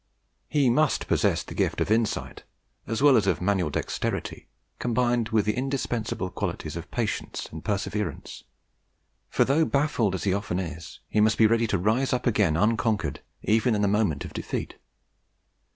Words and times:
He 0.47 0.71
must 0.71 1.05
possess 1.07 1.43
the 1.43 1.53
gift 1.53 1.79
of 1.79 1.91
insight, 1.91 2.41
as 2.87 3.03
well 3.03 3.15
as 3.17 3.27
of 3.27 3.39
manual 3.39 3.69
dexterity, 3.69 4.47
combined 4.79 5.29
with 5.29 5.45
the 5.45 5.53
indispensable 5.53 6.31
qualities 6.31 6.75
of 6.75 6.89
patience 6.89 7.47
and 7.51 7.63
perseverance, 7.63 8.43
for 9.29 9.45
though 9.45 9.63
baffled, 9.63 10.15
as 10.15 10.23
he 10.23 10.33
often 10.33 10.57
is, 10.57 11.01
he 11.07 11.21
must 11.21 11.37
be 11.37 11.45
ready 11.45 11.67
to 11.67 11.77
rise 11.77 12.13
up 12.13 12.25
again 12.25 12.57
unconquered 12.57 13.19
even 13.43 13.75
in 13.75 13.83
the 13.83 13.87
moment 13.87 14.25
of 14.25 14.33
defeat. 14.33 14.73